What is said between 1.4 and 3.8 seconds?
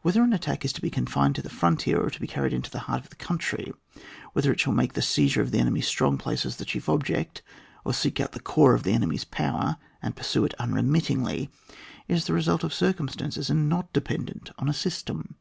the frontier or to be carried into the heart of the country,